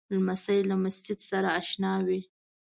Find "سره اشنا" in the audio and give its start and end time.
1.29-1.93